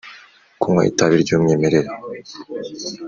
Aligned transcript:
kunywa 0.59 0.81
itabi 0.91 1.15
ry'umwimerere 1.23 1.89